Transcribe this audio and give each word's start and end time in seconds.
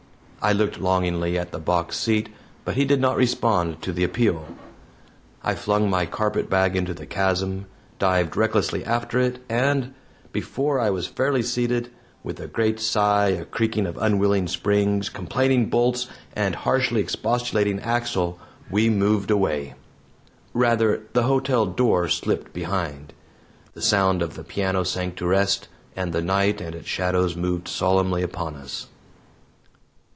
I 0.43 0.53
looked 0.53 0.79
longingly 0.81 1.37
at 1.37 1.51
the 1.51 1.59
box 1.59 1.97
seat, 1.99 2.27
but 2.65 2.73
he 2.75 2.83
did 2.83 2.99
not 2.99 3.15
respond 3.15 3.79
to 3.83 3.93
the 3.93 4.03
appeal. 4.03 4.47
I 5.43 5.53
flung 5.53 5.87
my 5.87 6.07
carpetbag 6.07 6.75
into 6.75 6.95
the 6.95 7.05
chasm, 7.05 7.67
dived 7.99 8.35
recklessly 8.35 8.83
after 8.83 9.19
it, 9.19 9.37
and 9.47 9.93
before 10.31 10.79
I 10.79 10.89
was 10.89 11.05
fairly 11.05 11.43
seated 11.43 11.91
with 12.23 12.39
a 12.39 12.47
great 12.47 12.79
sigh, 12.79 13.27
a 13.27 13.45
creaking 13.45 13.85
of 13.85 13.99
unwilling 14.01 14.47
springs, 14.47 15.09
complaining 15.09 15.69
bolts, 15.69 16.07
and 16.35 16.55
harshly 16.55 17.01
expostulating 17.01 17.79
axle, 17.79 18.39
we 18.71 18.89
moved 18.89 19.29
away. 19.29 19.75
Rather 20.55 21.03
the 21.13 21.21
hotel 21.23 21.67
door 21.67 22.07
slipped 22.07 22.51
behind, 22.51 23.13
the 23.75 23.79
sound 23.83 24.23
of 24.23 24.33
the 24.33 24.43
piano 24.43 24.81
sank 24.81 25.17
to 25.17 25.27
rest, 25.27 25.67
and 25.95 26.13
the 26.13 26.21
night 26.23 26.59
and 26.61 26.73
its 26.73 26.87
shadows 26.87 27.35
moved 27.35 27.67
solemnly 27.67 28.23
upon 28.23 28.55
us. 28.55 28.87